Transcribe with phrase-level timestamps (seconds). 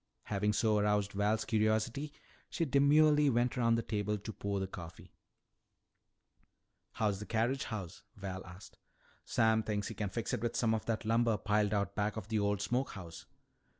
[0.23, 2.11] Having so aroused Val's curiosity,
[2.49, 5.11] she demurely went around the table to pour the coffee.
[6.93, 8.79] "How's the carriage house?" Val asked.
[9.25, 12.29] "Sam thinks he can fix it with some of that lumber piled out back of
[12.29, 13.27] the old smoke house."